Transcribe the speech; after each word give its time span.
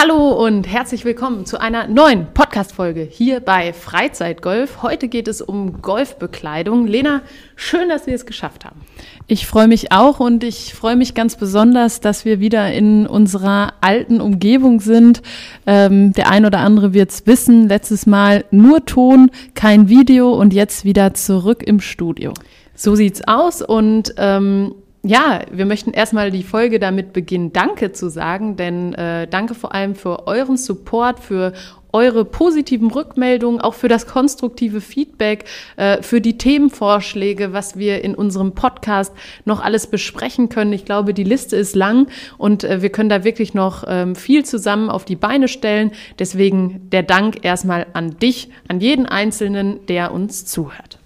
Hallo 0.00 0.30
und 0.30 0.68
herzlich 0.68 1.04
willkommen 1.04 1.44
zu 1.44 1.60
einer 1.60 1.88
neuen 1.88 2.32
Podcast-Folge 2.32 3.00
hier 3.02 3.40
bei 3.40 3.72
Freizeitgolf. 3.72 4.80
Heute 4.80 5.08
geht 5.08 5.26
es 5.26 5.42
um 5.42 5.82
Golfbekleidung. 5.82 6.86
Lena, 6.86 7.22
schön, 7.56 7.88
dass 7.88 8.06
wir 8.06 8.14
es 8.14 8.24
geschafft 8.24 8.64
haben. 8.64 8.80
Ich 9.26 9.48
freue 9.48 9.66
mich 9.66 9.90
auch 9.90 10.20
und 10.20 10.44
ich 10.44 10.72
freue 10.72 10.94
mich 10.94 11.14
ganz 11.14 11.34
besonders, 11.34 11.98
dass 11.98 12.24
wir 12.24 12.38
wieder 12.38 12.72
in 12.72 13.08
unserer 13.08 13.72
alten 13.80 14.20
Umgebung 14.20 14.78
sind. 14.78 15.20
Ähm, 15.66 16.12
der 16.12 16.30
ein 16.30 16.46
oder 16.46 16.60
andere 16.60 16.94
wird 16.94 17.10
es 17.10 17.26
wissen. 17.26 17.68
Letztes 17.68 18.06
Mal 18.06 18.44
nur 18.52 18.84
Ton, 18.84 19.32
kein 19.56 19.88
Video 19.88 20.32
und 20.32 20.54
jetzt 20.54 20.84
wieder 20.84 21.12
zurück 21.14 21.64
im 21.66 21.80
Studio. 21.80 22.34
So 22.76 22.94
sieht's 22.94 23.26
aus 23.26 23.62
und 23.62 24.14
ähm, 24.16 24.76
ja, 25.08 25.40
wir 25.50 25.64
möchten 25.64 25.92
erstmal 25.92 26.30
die 26.30 26.42
Folge 26.42 26.78
damit 26.78 27.14
beginnen, 27.14 27.50
Danke 27.54 27.92
zu 27.92 28.10
sagen, 28.10 28.56
denn 28.56 28.92
äh, 28.92 29.26
danke 29.26 29.54
vor 29.54 29.74
allem 29.74 29.94
für 29.94 30.26
euren 30.26 30.58
Support, 30.58 31.20
für 31.20 31.54
eure 31.94 32.26
positiven 32.26 32.90
Rückmeldungen, 32.90 33.58
auch 33.58 33.72
für 33.72 33.88
das 33.88 34.06
konstruktive 34.06 34.82
Feedback, 34.82 35.46
äh, 35.76 36.02
für 36.02 36.20
die 36.20 36.36
Themenvorschläge, 36.36 37.54
was 37.54 37.78
wir 37.78 38.04
in 38.04 38.14
unserem 38.14 38.52
Podcast 38.52 39.14
noch 39.46 39.64
alles 39.64 39.86
besprechen 39.86 40.50
können. 40.50 40.74
Ich 40.74 40.84
glaube, 40.84 41.14
die 41.14 41.24
Liste 41.24 41.56
ist 41.56 41.74
lang 41.74 42.08
und 42.36 42.62
äh, 42.64 42.82
wir 42.82 42.90
können 42.90 43.08
da 43.08 43.24
wirklich 43.24 43.54
noch 43.54 43.84
ähm, 43.88 44.14
viel 44.14 44.44
zusammen 44.44 44.90
auf 44.90 45.06
die 45.06 45.16
Beine 45.16 45.48
stellen. 45.48 45.92
Deswegen 46.18 46.90
der 46.90 47.02
Dank 47.02 47.46
erstmal 47.46 47.86
an 47.94 48.18
dich, 48.18 48.50
an 48.68 48.82
jeden 48.82 49.06
Einzelnen, 49.06 49.86
der 49.86 50.12
uns 50.12 50.44
zuhört. 50.44 50.98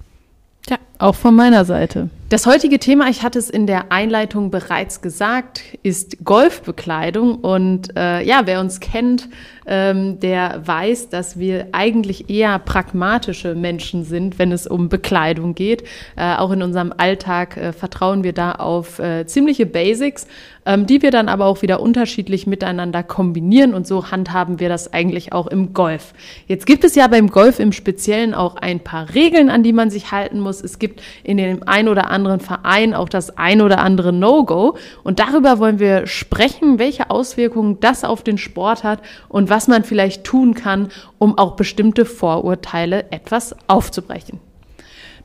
Ja, 0.68 0.78
auch 0.98 1.14
von 1.14 1.36
meiner 1.36 1.64
Seite. 1.64 2.10
Das 2.32 2.46
heutige 2.46 2.78
Thema, 2.78 3.10
ich 3.10 3.22
hatte 3.22 3.38
es 3.38 3.50
in 3.50 3.66
der 3.66 3.92
Einleitung 3.92 4.50
bereits 4.50 5.02
gesagt, 5.02 5.76
ist 5.82 6.24
Golfbekleidung. 6.24 7.34
Und 7.34 7.94
äh, 7.94 8.22
ja, 8.22 8.46
wer 8.46 8.60
uns 8.60 8.80
kennt, 8.80 9.28
ähm, 9.66 10.20
der 10.20 10.62
weiß, 10.66 11.08
dass 11.08 11.38
wir 11.38 11.68
eigentlich 11.72 12.30
eher 12.30 12.58
pragmatische 12.58 13.54
Menschen 13.54 14.04
sind, 14.04 14.38
wenn 14.38 14.52
es 14.52 14.66
um 14.66 14.88
Bekleidung 14.88 15.54
geht. 15.54 15.84
Äh, 16.16 16.36
auch 16.36 16.50
in 16.50 16.62
unserem 16.62 16.92
Alltag 16.96 17.56
äh, 17.56 17.72
vertrauen 17.72 18.24
wir 18.24 18.32
da 18.32 18.52
auf 18.52 18.98
äh, 18.98 19.26
ziemliche 19.26 19.66
Basics, 19.66 20.26
ähm, 20.66 20.86
die 20.86 21.02
wir 21.02 21.10
dann 21.10 21.28
aber 21.28 21.46
auch 21.46 21.62
wieder 21.62 21.80
unterschiedlich 21.80 22.46
miteinander 22.46 23.02
kombinieren. 23.02 23.74
Und 23.74 23.86
so 23.86 24.10
handhaben 24.10 24.60
wir 24.60 24.68
das 24.68 24.92
eigentlich 24.92 25.32
auch 25.32 25.46
im 25.46 25.72
Golf. 25.74 26.12
Jetzt 26.46 26.66
gibt 26.66 26.84
es 26.84 26.94
ja 26.94 27.06
beim 27.08 27.28
Golf 27.28 27.58
im 27.58 27.72
Speziellen 27.72 28.34
auch 28.34 28.56
ein 28.56 28.80
paar 28.80 29.14
Regeln, 29.14 29.50
an 29.50 29.62
die 29.62 29.72
man 29.72 29.90
sich 29.90 30.12
halten 30.12 30.40
muss. 30.40 30.60
Es 30.60 30.78
gibt 30.78 31.02
in 31.22 31.36
dem 31.36 31.62
ein 31.66 31.88
oder 31.88 32.10
anderen 32.10 32.40
Verein 32.40 32.94
auch 32.94 33.08
das 33.08 33.36
ein 33.36 33.60
oder 33.60 33.78
andere 33.78 34.12
No-Go. 34.12 34.76
Und 35.02 35.18
darüber 35.18 35.58
wollen 35.58 35.78
wir 35.78 36.06
sprechen, 36.06 36.78
welche 36.78 37.10
Auswirkungen 37.10 37.80
das 37.80 38.04
auf 38.04 38.22
den 38.22 38.38
Sport 38.38 38.84
hat 38.84 39.00
und 39.28 39.51
was 39.52 39.68
man 39.68 39.84
vielleicht 39.84 40.24
tun 40.24 40.54
kann, 40.54 40.88
um 41.18 41.36
auch 41.36 41.56
bestimmte 41.56 42.06
Vorurteile 42.06 43.12
etwas 43.12 43.54
aufzubrechen. 43.68 44.40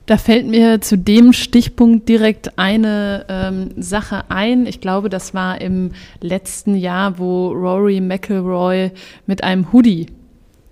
Da 0.06 0.18
fällt 0.18 0.48
mir 0.48 0.82
zu 0.82 0.98
dem 0.98 1.32
Stichpunkt 1.32 2.10
direkt 2.10 2.60
eine 2.60 3.26
ähm, 3.30 3.70
Sache 3.78 4.26
ein. 4.28 4.66
Ich 4.66 4.82
glaube, 4.82 5.08
das 5.08 5.34
war 5.34 5.62
im 5.62 5.92
letzten 6.20 6.76
Jahr, 6.76 7.20
wo 7.20 7.54
Rory 7.54 8.02
McIlroy 8.02 8.92
mit 9.28 9.46
einem 9.46 9.72
Hoodie 9.72 10.08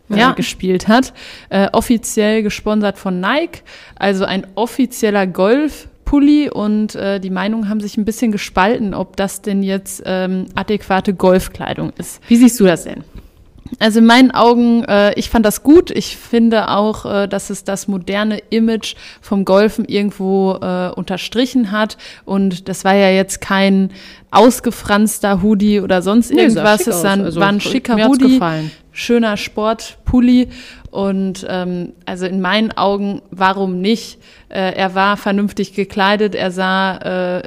äh, 0.09 0.19
ja. 0.19 0.33
gespielt 0.33 0.89
hat. 0.89 1.13
Äh, 1.49 1.69
offiziell 1.71 2.43
gesponsert 2.43 2.97
von 2.97 3.21
Nike, 3.21 3.61
also 3.95 4.25
ein 4.25 4.45
offizieller 4.55 5.27
Golf 5.27 5.87
Pulli 6.03 6.49
und 6.49 6.93
äh, 6.95 7.21
die 7.21 7.29
Meinungen 7.29 7.69
haben 7.69 7.79
sich 7.79 7.95
ein 7.95 8.03
bisschen 8.03 8.33
gespalten, 8.33 8.93
ob 8.93 9.15
das 9.15 9.41
denn 9.41 9.63
jetzt 9.63 10.03
ähm, 10.05 10.45
adäquate 10.55 11.13
Golfkleidung 11.13 11.93
ist. 11.97 12.21
Wie 12.27 12.35
siehst 12.35 12.59
du 12.59 12.65
das 12.65 12.83
denn? 12.83 13.03
Also 13.79 13.99
in 13.99 14.05
meinen 14.05 14.31
Augen, 14.31 14.83
äh, 14.83 15.13
ich 15.15 15.29
fand 15.29 15.45
das 15.45 15.63
gut. 15.63 15.89
Ich 15.89 16.17
finde 16.17 16.69
auch, 16.69 17.05
äh, 17.05 17.27
dass 17.27 17.49
es 17.49 17.63
das 17.63 17.87
moderne 17.87 18.37
Image 18.49 18.95
vom 19.21 19.43
Golfen 19.43 19.85
irgendwo 19.85 20.57
äh, 20.61 20.89
unterstrichen 20.95 21.71
hat. 21.71 21.97
Und 22.25 22.69
das 22.69 22.85
war 22.85 22.93
ja 22.93 23.09
jetzt 23.09 23.41
kein 23.41 23.91
ausgefranster 24.29 25.41
Hoodie 25.41 25.81
oder 25.81 26.01
sonst 26.01 26.31
nee, 26.31 26.41
irgendwas. 26.41 26.85
Es 26.85 27.01
dann, 27.01 27.21
also, 27.21 27.39
war 27.39 27.47
ein 27.47 27.59
schicker 27.59 27.95
Hoodie, 28.07 28.39
schöner 28.91 29.35
Sportpulli. 29.35 30.49
Und 30.91 31.45
ähm, 31.49 31.93
also 32.05 32.27
in 32.27 32.41
meinen 32.41 32.71
Augen, 32.71 33.21
warum 33.31 33.81
nicht? 33.81 34.19
Äh, 34.49 34.73
er 34.75 34.93
war 34.95 35.17
vernünftig 35.17 35.73
gekleidet, 35.73 36.35
er 36.35 36.51
sah 36.51 37.39
äh, 37.39 37.43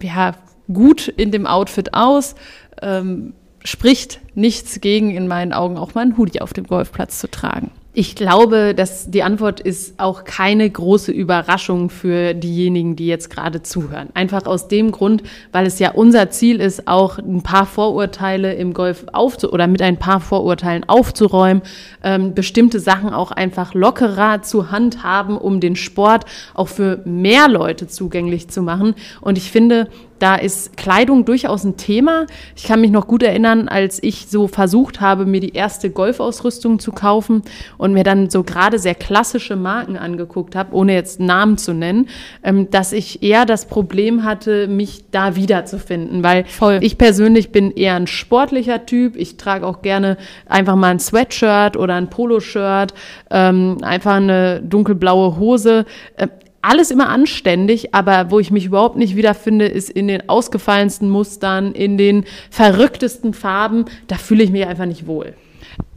ja 0.00 0.34
gut 0.72 1.08
in 1.08 1.32
dem 1.32 1.46
Outfit 1.46 1.94
aus. 1.94 2.34
Ähm, 2.80 3.34
spricht 3.64 4.20
nichts 4.34 4.80
gegen, 4.80 5.10
in 5.10 5.28
meinen 5.28 5.52
Augen 5.52 5.76
auch 5.78 5.94
mal 5.94 6.02
einen 6.02 6.16
Hoodie 6.16 6.40
auf 6.40 6.52
dem 6.52 6.66
Golfplatz 6.66 7.18
zu 7.18 7.30
tragen. 7.30 7.70
Ich 7.94 8.14
glaube, 8.14 8.76
dass 8.76 9.10
die 9.10 9.24
Antwort 9.24 9.58
ist 9.58 9.98
auch 9.98 10.22
keine 10.22 10.70
große 10.70 11.10
Überraschung 11.10 11.90
für 11.90 12.32
diejenigen, 12.32 12.94
die 12.94 13.08
jetzt 13.08 13.28
gerade 13.28 13.62
zuhören. 13.62 14.10
Einfach 14.14 14.46
aus 14.46 14.68
dem 14.68 14.92
Grund, 14.92 15.24
weil 15.50 15.66
es 15.66 15.80
ja 15.80 15.90
unser 15.90 16.30
Ziel 16.30 16.60
ist, 16.60 16.86
auch 16.86 17.18
ein 17.18 17.42
paar 17.42 17.66
Vorurteile 17.66 18.54
im 18.54 18.72
Golf 18.72 19.06
aufzu 19.12 19.52
oder 19.52 19.66
mit 19.66 19.82
ein 19.82 19.96
paar 19.96 20.20
Vorurteilen 20.20 20.88
aufzuräumen, 20.88 21.62
ähm, 22.04 22.34
bestimmte 22.34 22.78
Sachen 22.78 23.12
auch 23.12 23.32
einfach 23.32 23.74
lockerer 23.74 24.42
zu 24.42 24.70
handhaben, 24.70 25.36
um 25.36 25.58
den 25.58 25.74
Sport 25.74 26.24
auch 26.54 26.68
für 26.68 27.00
mehr 27.04 27.48
Leute 27.48 27.88
zugänglich 27.88 28.46
zu 28.46 28.62
machen. 28.62 28.94
Und 29.20 29.38
ich 29.38 29.50
finde, 29.50 29.88
da 30.18 30.34
ist 30.34 30.76
Kleidung 30.76 31.24
durchaus 31.24 31.64
ein 31.64 31.76
Thema. 31.76 32.26
Ich 32.56 32.64
kann 32.64 32.80
mich 32.80 32.90
noch 32.90 33.06
gut 33.06 33.22
erinnern, 33.22 33.68
als 33.68 34.02
ich 34.02 34.26
so 34.28 34.48
versucht 34.48 35.00
habe, 35.00 35.26
mir 35.26 35.40
die 35.40 35.54
erste 35.54 35.90
Golfausrüstung 35.90 36.78
zu 36.78 36.92
kaufen 36.92 37.42
und 37.76 37.92
mir 37.92 38.04
dann 38.04 38.30
so 38.30 38.42
gerade 38.42 38.78
sehr 38.78 38.94
klassische 38.94 39.56
Marken 39.56 39.96
angeguckt 39.96 40.56
habe, 40.56 40.74
ohne 40.74 40.94
jetzt 40.94 41.20
Namen 41.20 41.58
zu 41.58 41.72
nennen, 41.72 42.08
ähm, 42.42 42.70
dass 42.70 42.92
ich 42.92 43.22
eher 43.22 43.46
das 43.46 43.66
Problem 43.66 44.24
hatte, 44.24 44.68
mich 44.68 45.04
da 45.10 45.36
wiederzufinden, 45.36 46.22
weil 46.22 46.44
Voll. 46.44 46.78
ich 46.82 46.98
persönlich 46.98 47.50
bin 47.50 47.70
eher 47.70 47.94
ein 47.94 48.06
sportlicher 48.06 48.86
Typ. 48.86 49.16
Ich 49.16 49.36
trage 49.36 49.66
auch 49.66 49.82
gerne 49.82 50.16
einfach 50.46 50.76
mal 50.76 50.90
ein 50.90 51.00
Sweatshirt 51.00 51.76
oder 51.76 51.94
ein 51.94 52.10
Poloshirt, 52.10 52.94
ähm, 53.30 53.78
einfach 53.82 54.14
eine 54.14 54.60
dunkelblaue 54.62 55.38
Hose. 55.38 55.84
Alles 56.60 56.90
immer 56.90 57.08
anständig, 57.08 57.94
aber 57.94 58.30
wo 58.30 58.40
ich 58.40 58.50
mich 58.50 58.66
überhaupt 58.66 58.96
nicht 58.96 59.14
wiederfinde, 59.14 59.66
ist 59.66 59.90
in 59.90 60.08
den 60.08 60.28
ausgefallensten 60.28 61.08
Mustern, 61.08 61.72
in 61.72 61.96
den 61.96 62.24
verrücktesten 62.50 63.32
Farben. 63.32 63.84
Da 64.08 64.16
fühle 64.16 64.42
ich 64.42 64.50
mich 64.50 64.66
einfach 64.66 64.86
nicht 64.86 65.06
wohl. 65.06 65.34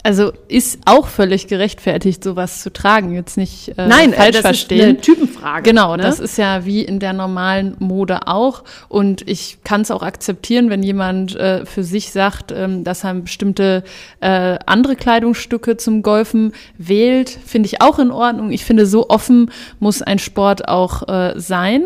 Also 0.03 0.31
ist 0.47 0.79
auch 0.85 1.07
völlig 1.07 1.47
gerechtfertigt, 1.47 2.23
sowas 2.23 2.63
zu 2.63 2.73
tragen. 2.73 3.13
Jetzt 3.13 3.37
nicht 3.37 3.69
äh, 3.77 3.87
Nein, 3.87 4.13
falsch 4.13 4.31
das 4.31 4.41
verstehen. 4.41 4.79
Ist 4.79 4.85
eine 4.85 5.01
Typenfrage. 5.01 5.61
Genau, 5.61 5.95
ne? 5.95 6.01
das 6.01 6.19
ist 6.19 6.37
ja 6.37 6.65
wie 6.65 6.81
in 6.81 6.99
der 6.99 7.13
normalen 7.13 7.75
Mode 7.77 8.27
auch. 8.27 8.63
Und 8.89 9.27
ich 9.29 9.59
kann 9.63 9.81
es 9.81 9.91
auch 9.91 10.01
akzeptieren, 10.01 10.71
wenn 10.71 10.81
jemand 10.81 11.35
äh, 11.35 11.67
für 11.67 11.83
sich 11.83 12.11
sagt, 12.11 12.51
ähm, 12.51 12.83
dass 12.83 13.03
er 13.03 13.13
bestimmte 13.13 13.83
äh, 14.21 14.57
andere 14.65 14.95
Kleidungsstücke 14.95 15.77
zum 15.77 16.01
Golfen 16.01 16.53
wählt, 16.79 17.29
finde 17.29 17.67
ich 17.67 17.81
auch 17.81 17.99
in 17.99 18.09
Ordnung. 18.09 18.51
Ich 18.51 18.65
finde, 18.65 18.87
so 18.87 19.07
offen 19.09 19.51
muss 19.79 20.01
ein 20.01 20.17
Sport 20.17 20.67
auch 20.67 21.07
äh, 21.07 21.33
sein. 21.39 21.85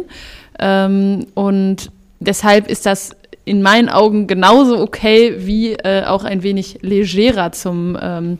Ähm, 0.57 1.27
und 1.33 1.91
deshalb 2.22 2.69
ist 2.69 2.85
das 2.85 3.12
in 3.45 3.61
meinen 3.61 3.89
Augen 3.89 4.28
genauso 4.28 4.79
okay 4.79 5.35
wie 5.39 5.73
äh, 5.73 6.03
auch 6.06 6.23
ein 6.23 6.44
wenig 6.44 6.79
legerer 6.81 7.51
zum 7.51 7.97
ähm, 8.01 8.38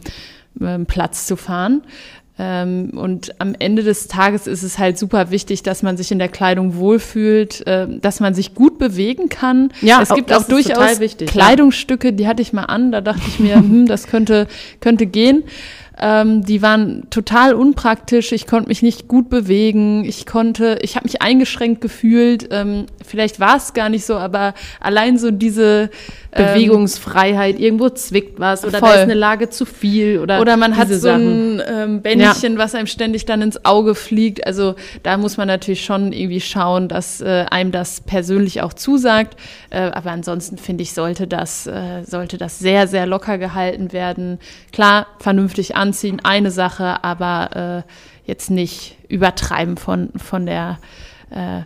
ähm, 0.60 0.86
Platz 0.86 1.28
zu 1.28 1.36
fahren. 1.36 1.84
Ähm, 2.38 2.92
und 2.96 3.40
am 3.40 3.56
Ende 3.58 3.84
des 3.84 4.10
Tages 4.10 4.46
ist 4.46 4.62
es 4.62 4.78
halt 4.78 4.98
super 4.98 5.32
wichtig, 5.32 5.64
dass 5.64 5.84
man 5.84 5.96
sich 5.96 6.12
in 6.12 6.20
der 6.20 6.28
Kleidung 6.28 6.76
wohlfühlt, 6.76 7.66
äh, 7.66 7.88
dass 7.88 8.20
man 8.20 8.34
sich 8.34 8.54
gut 8.54 8.78
bewegen 8.78 9.30
kann. 9.30 9.72
Ja, 9.82 10.02
es 10.02 10.10
gibt 10.10 10.34
auch, 10.34 10.42
auch 10.42 10.48
durchaus 10.48 11.00
wichtig, 11.00 11.30
Kleidungsstücke, 11.30 12.12
die 12.12 12.28
hatte 12.28 12.42
ich 12.42 12.52
mal 12.52 12.66
an, 12.66 12.92
da 12.92 13.00
dachte 13.00 13.22
ich 13.26 13.40
mir, 13.40 13.56
hm, 13.56 13.86
das 13.86 14.08
könnte, 14.08 14.48
könnte 14.82 15.06
gehen. 15.06 15.44
Ähm, 16.00 16.44
die 16.44 16.62
waren 16.62 17.10
total 17.10 17.54
unpraktisch. 17.54 18.32
Ich 18.32 18.48
konnte 18.48 18.70
mich 18.70 18.82
nicht 18.82 19.08
gut 19.08 19.30
bewegen. 19.30 20.04
Ich 20.04 20.26
konnte, 20.26 20.80
ich 20.82 20.96
habe 20.96 21.06
mich 21.06 21.22
eingeschränkt 21.22 21.82
gefühlt. 21.82 22.50
Ähm, 22.52 22.86
vielleicht 23.06 23.40
war 23.40 23.58
es 23.58 23.74
gar 23.74 23.90
nicht 23.90 24.06
so, 24.06 24.16
aber 24.16 24.54
allein 24.80 25.18
so 25.18 25.32
diese 25.32 25.90
ähm, 26.36 26.54
Bewegungsfreiheit, 26.54 27.60
irgendwo 27.60 27.90
zwickt 27.90 28.40
was 28.40 28.66
oder 28.66 28.80
voll. 28.80 28.90
da 28.90 28.96
ist 28.96 29.02
eine 29.04 29.14
Lage 29.14 29.50
zu 29.50 29.66
viel 29.66 30.20
oder 30.20 30.42
oder 30.42 30.58
man 30.58 30.76
hat 30.76 30.90
so 30.90 30.96
Sachen. 30.96 31.60
ein 31.60 31.64
ähm, 31.68 32.02
Bändchen, 32.02 32.54
ja. 32.54 32.60
was 32.60 32.76
einem 32.76 32.88
ständig 32.88 33.26
dann 33.26 33.42
ins 33.42 33.64
Auge 33.64 33.96
fliegt. 33.96 34.46
Also 34.46 34.76
da 35.04 35.18
muss 35.18 35.38
man 35.38 35.48
natürlich 35.48 35.86
schon 35.86 36.12
irgendwie 36.12 36.42
schauen, 36.42 36.90
dass 36.90 37.22
äh, 37.22 37.46
einem 37.50 37.72
das 37.72 38.02
persönlich 38.02 38.62
auch 38.62 38.74
zusagt. 38.74 39.38
Äh, 39.70 39.80
aber 39.80 40.12
ansonsten 40.12 40.58
finde 40.58 40.84
ich 40.84 40.94
sollte 40.94 41.26
das 41.26 41.68
äh, 41.68 42.04
sollte 42.04 42.38
das 42.38 42.60
sehr 42.60 42.88
sehr 42.88 43.06
locker 43.06 43.38
gehalten 43.38 43.94
werden. 43.94 44.40
Klar, 44.74 45.08
vernünftig 45.20 45.76
anziehen, 45.86 46.22
eine 46.24 46.52
Sache, 46.52 47.04
aber 47.04 47.84
äh, 47.86 48.30
jetzt 48.30 48.50
nicht 48.50 48.98
übertreiben 49.08 49.78
von 49.78 50.10
von 50.16 50.46
der 50.46 50.80
äh, 51.30 51.62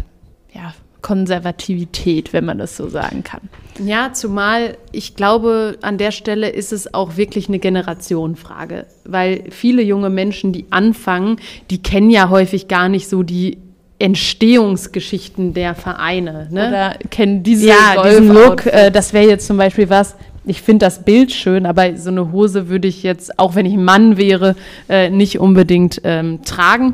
ja, 0.54 0.74
Konservativität, 1.02 2.34
wenn 2.34 2.46
man 2.46 2.58
das 2.58 2.76
so 2.76 2.90
sagen 2.90 3.24
kann. 3.24 3.42
Ja, 3.84 4.12
zumal 4.12 4.78
ich 4.92 5.16
glaube, 5.16 5.78
an 5.82 5.98
der 5.98 6.12
Stelle 6.12 6.50
ist 6.50 6.74
es 6.74 6.94
auch 6.94 7.16
wirklich 7.16 7.48
eine 7.48 7.60
Generationenfrage, 7.60 8.86
weil 9.06 9.46
viele 9.52 9.82
junge 9.82 10.10
Menschen, 10.10 10.52
die 10.52 10.66
anfangen, 10.72 11.38
die 11.70 11.82
kennen 11.82 12.10
ja 12.10 12.30
häufig 12.30 12.68
gar 12.68 12.90
nicht 12.90 13.08
so 13.08 13.24
die 13.24 13.58
Entstehungsgeschichten 14.00 15.54
der 15.54 15.76
Vereine. 15.76 16.48
Ne? 16.52 16.68
Oder 16.70 16.96
kennen 17.10 17.44
diese 17.44 17.68
ja, 17.68 18.02
diesen 18.04 18.34
Look. 18.34 18.66
Äh, 18.66 18.92
das 18.92 19.14
wäre 19.14 19.28
jetzt 19.28 19.46
zum 19.46 19.58
Beispiel 19.58 19.90
was, 19.90 20.16
ich 20.46 20.62
finde 20.62 20.86
das 20.86 21.04
Bild 21.04 21.32
schön, 21.32 21.66
aber 21.66 21.96
so 21.98 22.10
eine 22.10 22.32
Hose 22.32 22.70
würde 22.70 22.88
ich 22.88 23.04
jetzt, 23.04 23.38
auch 23.40 23.56
wenn 23.56 23.66
ich 23.66 23.76
Mann 23.76 24.18
wäre, 24.18 24.56
äh, 24.88 25.10
nicht 25.10 25.40
unbedingt 25.40 26.02
ähm, 26.04 26.44
tragen. 26.44 26.94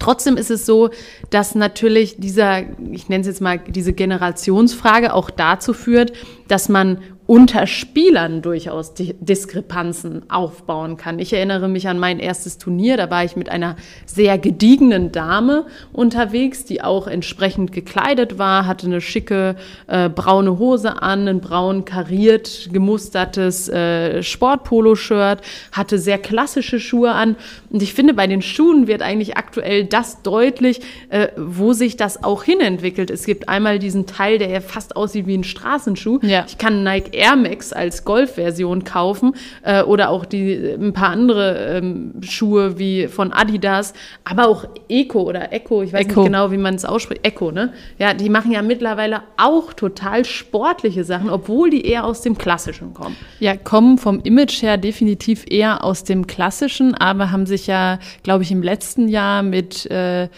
Trotzdem 0.00 0.36
ist 0.36 0.50
es 0.50 0.66
so, 0.66 0.90
dass 1.30 1.54
natürlich 1.54 2.16
dieser, 2.18 2.62
ich 2.90 3.08
nenne 3.08 3.22
es 3.22 3.26
jetzt 3.26 3.40
mal, 3.40 3.58
diese 3.58 3.92
Generationsfrage 3.92 5.14
auch 5.14 5.30
dazu 5.30 5.72
führt, 5.72 6.12
dass 6.48 6.68
man 6.68 6.98
unter 7.26 7.66
Spielern 7.66 8.42
durchaus 8.42 8.92
Diskrepanzen 8.94 10.28
aufbauen 10.30 10.98
kann. 10.98 11.18
Ich 11.18 11.32
erinnere 11.32 11.68
mich 11.68 11.88
an 11.88 11.98
mein 11.98 12.18
erstes 12.18 12.58
Turnier, 12.58 12.98
da 12.98 13.10
war 13.10 13.24
ich 13.24 13.34
mit 13.34 13.48
einer 13.48 13.76
sehr 14.04 14.36
gediegenen 14.36 15.10
Dame 15.10 15.64
unterwegs, 15.92 16.66
die 16.66 16.82
auch 16.82 17.06
entsprechend 17.06 17.72
gekleidet 17.72 18.38
war, 18.38 18.66
hatte 18.66 18.86
eine 18.86 19.00
schicke 19.00 19.56
äh, 19.86 20.10
braune 20.10 20.58
Hose 20.58 21.00
an, 21.00 21.26
ein 21.26 21.40
braun 21.40 21.86
kariert 21.86 22.68
gemustertes 22.72 23.70
äh, 23.70 24.22
Sportpolo-Shirt, 24.22 25.40
hatte 25.72 25.98
sehr 25.98 26.18
klassische 26.18 26.78
Schuhe 26.78 27.12
an. 27.12 27.36
Und 27.70 27.82
ich 27.82 27.94
finde, 27.94 28.12
bei 28.12 28.26
den 28.26 28.42
Schuhen 28.42 28.86
wird 28.86 29.00
eigentlich 29.00 29.38
aktuell 29.38 29.84
das 29.84 30.20
deutlich, 30.20 30.80
äh, 31.08 31.28
wo 31.38 31.72
sich 31.72 31.96
das 31.96 32.22
auch 32.22 32.44
hinentwickelt. 32.44 33.10
Es 33.10 33.24
gibt 33.24 33.48
einmal 33.48 33.78
diesen 33.78 34.06
Teil, 34.06 34.38
der 34.38 34.50
ja 34.50 34.60
fast 34.60 34.94
aussieht 34.94 35.26
wie 35.26 35.38
ein 35.38 35.44
Straßenschuh. 35.44 36.18
Ja. 36.22 36.44
Ich 36.46 36.58
kann 36.58 36.84
Nike 36.84 37.13
Air 37.14 37.36
Max 37.36 37.72
als 37.72 38.04
Golf-Version 38.04 38.84
kaufen 38.84 39.34
äh, 39.62 39.82
oder 39.82 40.10
auch 40.10 40.24
die, 40.24 40.54
ein 40.54 40.92
paar 40.92 41.10
andere 41.10 41.78
ähm, 41.78 42.14
Schuhe 42.22 42.78
wie 42.78 43.08
von 43.08 43.32
Adidas, 43.32 43.94
aber 44.24 44.48
auch 44.48 44.66
Eco 44.88 45.22
oder 45.22 45.52
Echo, 45.52 45.82
ich 45.82 45.92
weiß 45.92 46.06
Echo. 46.06 46.20
nicht 46.20 46.26
genau, 46.26 46.50
wie 46.50 46.58
man 46.58 46.74
es 46.74 46.84
ausspricht, 46.84 47.26
Echo, 47.26 47.50
ne? 47.50 47.72
Ja, 47.98 48.14
die 48.14 48.28
machen 48.28 48.52
ja 48.52 48.62
mittlerweile 48.62 49.22
auch 49.36 49.72
total 49.72 50.24
sportliche 50.24 51.04
Sachen, 51.04 51.30
obwohl 51.30 51.70
die 51.70 51.86
eher 51.86 52.04
aus 52.04 52.22
dem 52.22 52.36
Klassischen 52.36 52.94
kommen. 52.94 53.16
Ja, 53.40 53.56
kommen 53.56 53.98
vom 53.98 54.20
Image 54.20 54.62
her 54.62 54.76
definitiv 54.76 55.44
eher 55.48 55.84
aus 55.84 56.04
dem 56.04 56.26
Klassischen, 56.26 56.94
aber 56.94 57.30
haben 57.30 57.46
sich 57.46 57.66
ja, 57.66 57.98
glaube 58.22 58.42
ich, 58.42 58.50
im 58.50 58.62
letzten 58.62 59.08
Jahr 59.08 59.42
mit 59.42 59.86
äh, 59.90 60.28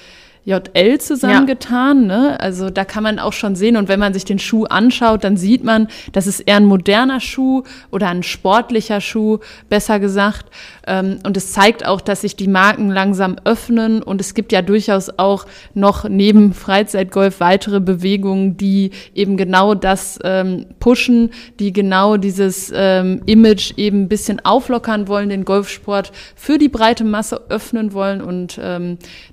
JL 0.46 0.98
zusammengetan. 1.00 2.02
Ja. 2.02 2.06
Ne? 2.06 2.40
Also 2.40 2.70
da 2.70 2.84
kann 2.84 3.02
man 3.02 3.19
auch 3.19 3.32
schon 3.32 3.56
sehen. 3.56 3.76
Und 3.76 3.88
wenn 3.88 3.98
man 3.98 4.14
sich 4.14 4.25
den 4.25 4.38
Schuh 4.38 4.64
anschaut, 4.64 5.25
dann 5.25 5.37
sieht 5.37 5.64
man, 5.64 5.88
das 6.12 6.28
ist 6.28 6.40
eher 6.40 6.56
ein 6.56 6.66
moderner 6.66 7.19
Schuh 7.19 7.64
oder 7.90 8.08
ein 8.08 8.22
sportlicher 8.22 9.00
Schuh, 9.00 9.38
besser 9.69 9.98
gesagt. 9.98 10.46
Ähm, 10.87 11.19
und 11.26 11.37
es 11.37 11.52
zeigt 11.52 11.84
auch, 11.84 12.00
dass 12.00 12.20
sich 12.20 12.37
die 12.37 12.46
Marken 12.46 12.90
langsam 12.90 13.37
öffnen. 13.44 14.04
Und 14.04 14.20
es 14.20 14.34
gibt 14.34 14.52
ja 14.52 14.62
durchaus 14.62 15.19
auch 15.19 15.46
noch 15.75 16.08
neben 16.08 16.54
Freizeitgolf 16.54 17.40
weitere 17.40 17.81
Bewegungen, 17.81 18.56
die 18.56 18.92
eben 19.16 19.37
genau 19.37 19.75
das 19.75 20.20
ähm, 20.22 20.66
pushen, 20.78 21.31
die 21.58 21.72
genau 21.72 22.19
dieses 22.19 22.72
ähm, 22.72 23.20
Image 23.26 23.72
eben 23.76 24.02
ein 24.02 24.08
bisschen 24.08 24.44
auflockern 24.44 25.08
wollen, 25.08 25.28
den 25.28 25.44
Golfsport 25.44 26.12
für 26.37 26.56
die 26.56 26.69
breite 26.69 27.02
Masse 27.02 27.40
öffnen 27.49 27.92
wollen. 27.92 28.20
Und 28.20 28.60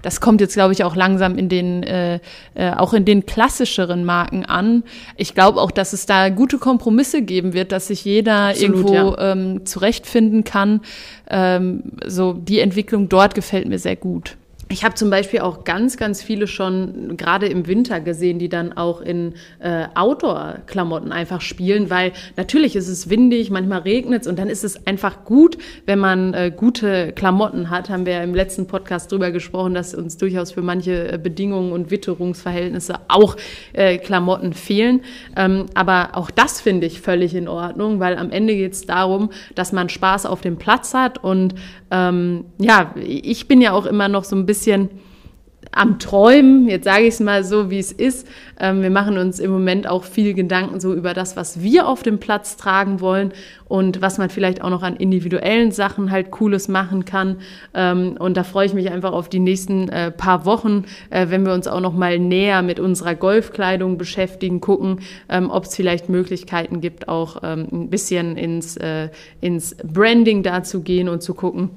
das 0.02 0.22
kommt 0.22 0.42
jetzt, 0.42 0.54
glaube 0.54 0.74
ich, 0.74 0.84
auch 0.84 0.96
langsam 0.96 1.03
in 1.38 1.50
den, 1.50 1.84
äh, 1.84 2.20
äh, 2.56 2.72
auch 2.72 2.94
in 2.94 3.06
den 3.06 3.26
klassischeren 3.26 4.06
Marken 4.06 4.46
an. 4.46 4.84
Ich 5.18 5.34
glaube 5.34 5.62
auch, 5.62 5.72
dass 5.72 5.94
es 5.94 6.06
da 6.06 6.30
gute 6.30 6.58
Kompromisse 6.58 7.22
geben 7.22 7.54
wird, 7.54 7.72
dass 7.72 7.88
sich 7.88 8.06
jeder 8.06 8.50
Absolut, 8.50 8.76
irgendwo 8.76 8.94
ja. 8.94 9.32
ähm, 9.32 9.66
zurechtfinden 9.66 10.44
kann. 10.44 10.82
Ähm, 11.30 11.84
so 12.06 12.34
die 12.34 12.60
Entwicklung 12.60 13.10
dort 13.10 13.36
gefällt 13.36 13.68
mir 13.68 13.80
sehr 13.80 13.96
gut. 13.96 14.38
Ich 14.74 14.84
habe 14.84 14.96
zum 14.96 15.12
Beispiel 15.12 15.42
auch 15.42 15.66
ganz, 15.66 15.98
ganz 15.98 16.24
viele 16.24 16.48
schon 16.48 17.16
gerade 17.16 17.46
im 17.46 17.68
Winter 17.68 18.00
gesehen, 18.00 18.40
die 18.40 18.50
dann 18.50 18.74
auch 18.74 19.02
in 19.02 19.36
äh, 19.60 19.86
Outdoor-Klamotten 19.94 21.12
einfach 21.12 21.42
spielen, 21.42 21.92
weil 21.92 22.12
natürlich 22.38 22.76
ist 22.76 22.88
es 22.88 23.08
windig, 23.08 23.52
manchmal 23.52 23.82
regnet 23.82 24.24
es 24.24 24.28
und 24.28 24.40
dann 24.40 24.50
ist 24.50 24.64
es 24.64 24.88
einfach 24.88 25.26
gut, 25.26 25.60
wenn 25.86 26.00
man 26.00 26.34
äh, 26.34 26.52
gute 26.56 27.12
Klamotten 27.12 27.70
hat. 27.70 27.92
Haben 27.92 28.08
wir 28.08 28.24
im 28.24 28.34
letzten 28.34 28.66
Podcast 28.66 29.12
drüber 29.12 29.30
gesprochen, 29.30 29.76
dass 29.76 29.94
uns 29.94 30.18
durchaus 30.18 30.54
für 30.54 30.64
manche 30.64 31.14
äh, 31.14 31.20
Bedingungen 31.20 31.72
und 31.72 31.92
Witterungsverhältnisse 31.92 32.96
auch 33.10 33.38
äh, 33.74 34.00
Klamotten 34.00 34.54
fehlen. 34.54 35.02
Ähm, 35.38 35.68
aber 35.76 36.10
auch 36.14 36.32
das 36.32 36.62
finde 36.62 36.88
ich 36.88 37.00
völlig 37.00 37.36
in 37.36 37.48
Ordnung, 37.48 38.00
weil 38.00 38.18
am 38.18 38.32
Ende 38.32 38.56
geht 38.56 38.74
es 38.74 38.88
darum, 38.88 39.30
dass 39.54 39.72
man 39.72 39.90
Spaß 39.90 40.26
auf 40.26 40.42
dem 40.42 40.58
Platz 40.58 40.96
hat 40.96 41.24
und 41.24 41.54
ähm, 41.92 42.46
ja, 42.58 42.96
ich 42.96 43.48
bin 43.48 43.62
ja 43.62 43.74
auch 43.74 43.86
immer 43.86 44.08
noch 44.08 44.24
so 44.24 44.36
ein 44.36 44.48
bisschen 44.48 44.63
bisschen 44.64 44.90
am 45.72 45.98
Träumen, 45.98 46.68
jetzt 46.70 46.84
sage 46.84 47.04
ich 47.04 47.16
es 47.16 47.20
mal 47.20 47.44
so, 47.44 47.72
wie 47.72 47.80
es 47.80 47.92
ist. 47.92 48.28
Ähm, 48.60 48.84
wir 48.84 48.92
machen 48.92 49.18
uns 49.18 49.40
im 49.40 49.50
Moment 49.50 49.88
auch 49.88 50.04
viel 50.04 50.36
Gedanken 50.36 50.80
so 50.80 50.94
über 50.94 51.16
das, 51.16 51.36
was 51.36 51.64
wir 51.64 51.88
auf 51.88 52.04
dem 52.04 52.20
Platz 52.20 52.58
tragen 52.58 53.02
wollen 53.02 53.34
und 53.68 54.02
was 54.02 54.20
man 54.20 54.30
vielleicht 54.30 54.62
auch 54.62 54.70
noch 54.70 54.84
an 54.84 54.96
individuellen 54.96 55.72
Sachen 55.72 56.12
halt 56.12 56.30
Cooles 56.30 56.68
machen 56.68 57.06
kann. 57.06 57.38
Ähm, 57.74 58.18
und 58.20 58.38
da 58.38 58.44
freue 58.44 58.68
ich 58.68 58.76
mich 58.76 58.92
einfach 58.92 59.14
auf 59.14 59.30
die 59.30 59.40
nächsten 59.40 59.90
äh, 59.90 60.12
paar 60.12 60.46
Wochen, 60.46 60.86
äh, 61.10 61.28
wenn 61.30 61.44
wir 61.44 61.54
uns 61.54 61.68
auch 61.68 61.82
noch 61.82 61.94
mal 61.94 62.20
näher 62.20 62.62
mit 62.62 62.80
unserer 62.80 63.16
Golfkleidung 63.16 63.98
beschäftigen, 63.98 64.62
gucken, 64.62 65.00
ähm, 65.28 65.50
ob 65.50 65.64
es 65.64 65.76
vielleicht 65.76 66.08
Möglichkeiten 66.08 66.82
gibt, 66.82 67.08
auch 67.08 67.42
ein 67.42 67.90
bisschen 67.90 68.38
ins, 68.38 68.78
äh, 68.78 69.10
ins 69.42 69.76
Branding 69.84 70.44
da 70.44 70.64
zu 70.64 70.82
gehen 70.82 71.10
und 71.10 71.24
zu 71.24 71.34
gucken, 71.34 71.72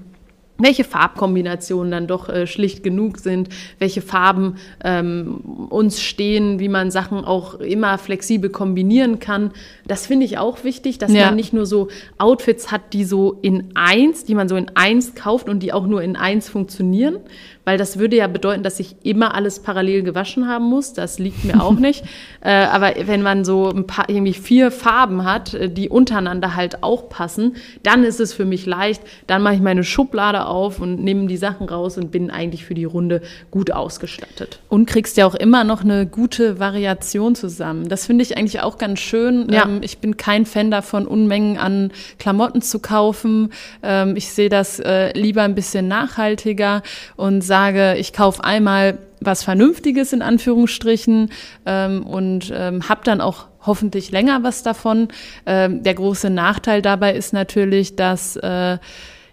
welche 0.58 0.84
Farbkombinationen 0.84 1.90
dann 1.90 2.06
doch 2.06 2.28
äh, 2.28 2.46
schlicht 2.46 2.82
genug 2.82 3.18
sind, 3.18 3.48
welche 3.78 4.02
Farben 4.02 4.56
ähm, 4.82 5.36
uns 5.70 6.00
stehen, 6.00 6.58
wie 6.58 6.68
man 6.68 6.90
Sachen 6.90 7.24
auch 7.24 7.54
immer 7.54 7.98
flexibel 7.98 8.50
kombinieren 8.50 9.18
kann. 9.18 9.52
Das 9.86 10.06
finde 10.06 10.26
ich 10.26 10.38
auch 10.38 10.64
wichtig, 10.64 10.98
dass 10.98 11.12
ja. 11.12 11.26
man 11.26 11.36
nicht 11.36 11.52
nur 11.52 11.66
so 11.66 11.88
Outfits 12.18 12.70
hat, 12.70 12.92
die 12.92 13.04
so 13.04 13.38
in 13.42 13.70
eins, 13.74 14.24
die 14.24 14.34
man 14.34 14.48
so 14.48 14.56
in 14.56 14.70
eins 14.74 15.14
kauft 15.14 15.48
und 15.48 15.62
die 15.62 15.72
auch 15.72 15.86
nur 15.86 16.02
in 16.02 16.16
eins 16.16 16.48
funktionieren, 16.48 17.18
weil 17.64 17.78
das 17.78 17.98
würde 17.98 18.16
ja 18.16 18.28
bedeuten, 18.28 18.62
dass 18.62 18.78
ich 18.78 18.96
immer 19.02 19.34
alles 19.34 19.60
parallel 19.60 20.04
gewaschen 20.04 20.48
haben 20.48 20.66
muss. 20.66 20.92
Das 20.92 21.18
liegt 21.18 21.44
mir 21.44 21.62
auch 21.62 21.74
nicht. 21.78 22.04
Äh, 22.40 22.52
aber 22.52 22.94
wenn 23.06 23.22
man 23.22 23.44
so 23.44 23.68
ein 23.68 23.86
paar, 23.86 24.08
irgendwie 24.08 24.34
vier 24.34 24.70
Farben 24.70 25.24
hat, 25.24 25.52
äh, 25.52 25.68
die 25.68 25.88
untereinander 25.88 26.54
halt 26.54 26.82
auch 26.82 27.08
passen, 27.08 27.56
dann 27.82 28.04
ist 28.04 28.20
es 28.20 28.32
für 28.32 28.44
mich 28.44 28.66
leicht. 28.66 29.02
Dann 29.26 29.42
mache 29.42 29.54
ich 29.54 29.60
meine 29.60 29.84
Schublade 29.84 30.45
auf 30.46 30.80
und 30.80 31.02
nehme 31.02 31.26
die 31.26 31.36
Sachen 31.36 31.68
raus 31.68 31.98
und 31.98 32.10
bin 32.10 32.30
eigentlich 32.30 32.64
für 32.64 32.74
die 32.74 32.84
Runde 32.84 33.22
gut 33.50 33.70
ausgestattet. 33.70 34.60
Und 34.68 34.86
kriegst 34.86 35.16
ja 35.16 35.26
auch 35.26 35.34
immer 35.34 35.64
noch 35.64 35.82
eine 35.82 36.06
gute 36.06 36.58
Variation 36.58 37.34
zusammen. 37.34 37.88
Das 37.88 38.06
finde 38.06 38.22
ich 38.22 38.36
eigentlich 38.36 38.60
auch 38.60 38.78
ganz 38.78 39.00
schön. 39.00 39.48
Ja. 39.50 39.64
Ähm, 39.64 39.80
ich 39.82 39.98
bin 39.98 40.16
kein 40.16 40.46
Fan 40.46 40.70
davon, 40.70 41.06
Unmengen 41.06 41.58
an 41.58 41.92
Klamotten 42.18 42.62
zu 42.62 42.78
kaufen. 42.78 43.52
Ähm, 43.82 44.16
ich 44.16 44.32
sehe 44.32 44.48
das 44.48 44.80
äh, 44.80 45.12
lieber 45.18 45.42
ein 45.42 45.54
bisschen 45.54 45.88
nachhaltiger 45.88 46.82
und 47.16 47.42
sage, 47.42 47.66
sage, 47.66 47.98
ich 47.98 48.12
kaufe 48.12 48.44
einmal 48.44 48.98
was 49.20 49.42
Vernünftiges 49.42 50.12
in 50.12 50.22
Anführungsstrichen 50.22 51.30
ähm, 51.64 52.06
und 52.06 52.52
ähm, 52.54 52.88
habe 52.88 53.00
dann 53.04 53.20
auch 53.20 53.46
hoffentlich 53.64 54.10
länger 54.10 54.42
was 54.42 54.62
davon. 54.62 55.08
Ähm, 55.46 55.82
der 55.82 55.94
große 55.94 56.30
Nachteil 56.30 56.82
dabei 56.82 57.14
ist 57.14 57.32
natürlich, 57.32 57.96
dass 57.96 58.36
äh, 58.36 58.78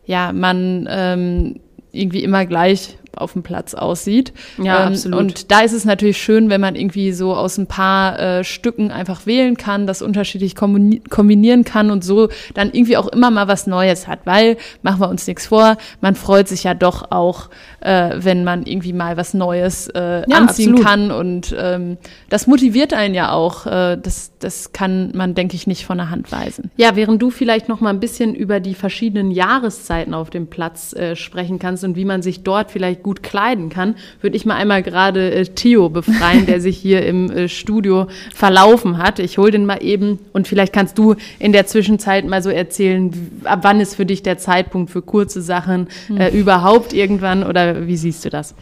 ja 0.05 0.31
man 0.33 0.87
ähm, 0.89 1.59
irgendwie 1.91 2.23
immer 2.23 2.45
gleich 2.45 2.97
auf 3.15 3.33
dem 3.33 3.43
Platz 3.43 3.73
aussieht. 3.73 4.33
Ja, 4.57 4.87
ähm, 4.87 4.93
absolut. 4.93 5.19
Und 5.19 5.51
da 5.51 5.61
ist 5.61 5.73
es 5.73 5.85
natürlich 5.85 6.17
schön, 6.17 6.49
wenn 6.49 6.61
man 6.61 6.75
irgendwie 6.75 7.11
so 7.11 7.35
aus 7.35 7.57
ein 7.57 7.67
paar 7.67 8.19
äh, 8.19 8.43
Stücken 8.43 8.91
einfach 8.91 9.25
wählen 9.25 9.57
kann, 9.57 9.87
das 9.87 10.01
unterschiedlich 10.01 10.55
kombinieren 10.55 11.63
kann 11.63 11.91
und 11.91 12.03
so 12.03 12.29
dann 12.53 12.71
irgendwie 12.73 12.97
auch 12.97 13.07
immer 13.07 13.31
mal 13.31 13.47
was 13.47 13.67
Neues 13.67 14.07
hat, 14.07 14.19
weil, 14.25 14.57
machen 14.81 15.01
wir 15.01 15.09
uns 15.09 15.27
nichts 15.27 15.47
vor, 15.47 15.77
man 16.01 16.15
freut 16.15 16.47
sich 16.47 16.63
ja 16.63 16.73
doch 16.73 17.11
auch, 17.11 17.49
äh, 17.81 18.11
wenn 18.17 18.43
man 18.43 18.65
irgendwie 18.65 18.93
mal 18.93 19.17
was 19.17 19.33
Neues 19.33 19.87
äh, 19.89 20.29
ja, 20.29 20.37
anziehen 20.37 20.73
absolut. 20.73 20.83
kann 20.83 21.11
und 21.11 21.55
ähm, 21.57 21.97
das 22.29 22.47
motiviert 22.47 22.93
einen 22.93 23.13
ja 23.13 23.31
auch. 23.31 23.65
Äh, 23.65 23.97
das, 24.01 24.31
das 24.39 24.73
kann 24.73 25.11
man, 25.13 25.35
denke 25.35 25.55
ich, 25.55 25.67
nicht 25.67 25.85
von 25.85 25.97
der 25.97 26.09
Hand 26.09 26.31
weisen. 26.31 26.71
Ja, 26.77 26.95
während 26.95 27.21
du 27.21 27.29
vielleicht 27.29 27.69
noch 27.69 27.81
mal 27.81 27.89
ein 27.89 27.99
bisschen 27.99 28.35
über 28.35 28.59
die 28.59 28.73
verschiedenen 28.73 29.31
Jahreszeiten 29.31 30.13
auf 30.13 30.29
dem 30.29 30.47
Platz 30.47 30.93
äh, 30.93 31.15
sprechen 31.15 31.59
kannst 31.59 31.83
und 31.83 31.95
wie 31.95 32.05
man 32.05 32.21
sich 32.21 32.43
dort 32.43 32.71
vielleicht 32.71 33.02
gut 33.03 33.21
kleiden 33.21 33.69
kann, 33.69 33.95
würde 34.21 34.35
ich 34.35 34.45
mal 34.45 34.55
einmal 34.55 34.81
gerade 34.81 35.31
äh, 35.31 35.45
Theo 35.45 35.89
befreien, 35.89 36.45
der 36.45 36.61
sich 36.61 36.77
hier 36.77 37.05
im 37.05 37.29
äh, 37.29 37.47
Studio 37.47 38.07
verlaufen 38.33 38.97
hat. 38.97 39.19
Ich 39.19 39.37
hole 39.37 39.51
den 39.51 39.65
mal 39.65 39.83
eben 39.83 40.19
und 40.31 40.47
vielleicht 40.47 40.73
kannst 40.73 40.97
du 40.97 41.15
in 41.39 41.51
der 41.53 41.67
Zwischenzeit 41.67 42.25
mal 42.25 42.41
so 42.41 42.49
erzählen, 42.49 43.11
ab 43.43 43.59
wann 43.63 43.79
ist 43.79 43.95
für 43.95 44.05
dich 44.05 44.23
der 44.23 44.37
Zeitpunkt 44.37 44.91
für 44.91 45.01
kurze 45.01 45.41
Sachen 45.41 45.87
hm. 46.07 46.17
äh, 46.17 46.29
überhaupt 46.29 46.93
irgendwann 46.93 47.43
oder 47.43 47.87
wie 47.87 47.97
siehst 47.97 48.25
du 48.25 48.29
das? 48.29 48.55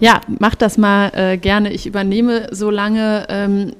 Ja, 0.00 0.20
mach 0.40 0.54
das 0.54 0.76
mal 0.76 1.12
äh, 1.14 1.36
gerne. 1.36 1.72
Ich 1.72 1.86
übernehme 1.86 2.48
so 2.50 2.70
lange. 2.70 3.26
Ähm, 3.28 3.72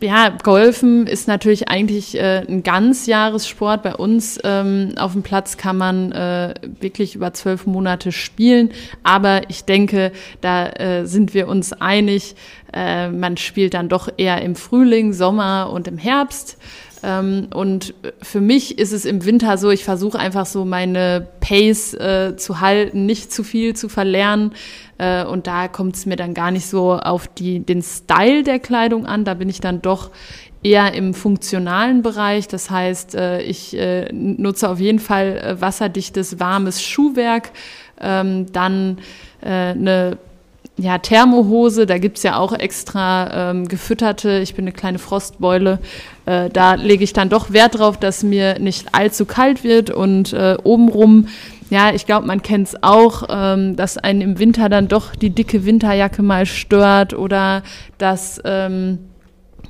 ja, 0.00 0.30
Golfen 0.42 1.06
ist 1.06 1.28
natürlich 1.28 1.68
eigentlich 1.68 2.16
äh, 2.16 2.44
ein 2.46 2.62
Ganzjahressport. 2.62 3.82
Bei 3.82 3.94
uns 3.94 4.38
ähm, 4.44 4.92
auf 4.98 5.12
dem 5.12 5.22
Platz 5.22 5.56
kann 5.56 5.76
man 5.76 6.12
äh, 6.12 6.54
wirklich 6.80 7.14
über 7.14 7.32
zwölf 7.32 7.66
Monate 7.66 8.12
spielen. 8.12 8.70
Aber 9.02 9.42
ich 9.48 9.64
denke, 9.64 10.12
da 10.40 10.68
äh, 10.68 11.06
sind 11.06 11.34
wir 11.34 11.48
uns 11.48 11.72
einig. 11.72 12.36
Äh, 12.72 13.08
man 13.08 13.36
spielt 13.36 13.74
dann 13.74 13.88
doch 13.88 14.08
eher 14.16 14.42
im 14.42 14.54
Frühling, 14.54 15.12
Sommer 15.12 15.70
und 15.72 15.88
im 15.88 15.98
Herbst. 15.98 16.58
Ähm, 17.02 17.48
und 17.54 17.94
für 18.22 18.40
mich 18.40 18.78
ist 18.78 18.92
es 18.92 19.04
im 19.04 19.24
Winter 19.24 19.58
so, 19.58 19.70
ich 19.70 19.84
versuche 19.84 20.18
einfach 20.18 20.46
so 20.46 20.64
meine 20.64 21.26
Pace 21.40 21.94
äh, 21.94 22.36
zu 22.36 22.60
halten, 22.60 23.06
nicht 23.06 23.32
zu 23.32 23.44
viel 23.44 23.74
zu 23.74 23.88
verlernen. 23.88 24.52
Äh, 24.98 25.24
und 25.24 25.46
da 25.46 25.68
kommt 25.68 25.96
es 25.96 26.06
mir 26.06 26.16
dann 26.16 26.34
gar 26.34 26.50
nicht 26.50 26.66
so 26.66 26.94
auf 26.94 27.28
die, 27.28 27.60
den 27.60 27.82
Style 27.82 28.42
der 28.42 28.58
Kleidung 28.58 29.06
an. 29.06 29.24
Da 29.24 29.34
bin 29.34 29.48
ich 29.48 29.60
dann 29.60 29.82
doch 29.82 30.10
eher 30.62 30.94
im 30.94 31.14
funktionalen 31.14 32.02
Bereich. 32.02 32.48
Das 32.48 32.70
heißt, 32.70 33.14
äh, 33.14 33.42
ich 33.42 33.76
äh, 33.76 34.12
nutze 34.12 34.68
auf 34.68 34.80
jeden 34.80 34.98
Fall 34.98 35.38
äh, 35.38 35.60
wasserdichtes, 35.60 36.40
warmes 36.40 36.82
Schuhwerk. 36.82 37.50
Ähm, 38.00 38.52
dann 38.52 38.98
äh, 39.42 39.48
eine 39.48 40.18
ja, 40.78 40.98
Thermohose, 40.98 41.86
da 41.86 41.98
gibt's 41.98 42.22
ja 42.22 42.36
auch 42.36 42.52
extra 42.52 43.50
ähm, 43.50 43.66
gefütterte, 43.66 44.40
ich 44.40 44.54
bin 44.54 44.64
eine 44.64 44.72
kleine 44.72 44.98
Frostbeule, 44.98 45.78
äh, 46.26 46.50
da 46.50 46.74
lege 46.74 47.02
ich 47.02 47.12
dann 47.12 47.28
doch 47.28 47.52
Wert 47.52 47.78
drauf, 47.78 47.98
dass 47.98 48.22
mir 48.22 48.58
nicht 48.58 48.94
allzu 48.94 49.24
kalt 49.24 49.64
wird 49.64 49.90
und 49.90 50.32
äh, 50.32 50.56
obenrum, 50.62 51.28
ja, 51.70 51.94
ich 51.94 52.06
glaube, 52.06 52.26
man 52.26 52.42
kennt's 52.42 52.76
auch, 52.82 53.24
ähm, 53.28 53.74
dass 53.76 53.96
einen 53.96 54.20
im 54.20 54.38
Winter 54.38 54.68
dann 54.68 54.88
doch 54.88 55.14
die 55.16 55.30
dicke 55.30 55.64
Winterjacke 55.64 56.22
mal 56.22 56.46
stört 56.46 57.14
oder 57.14 57.62
dass... 57.98 58.40
Ähm, 58.44 58.98